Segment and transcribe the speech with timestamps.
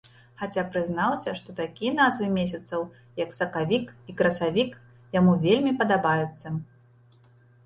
[0.41, 2.85] Хаця прызнаўся, што такія назвы месяцаў,
[3.23, 4.71] як сакавік і красавік,
[5.19, 6.47] яму вельмі падабаюцца.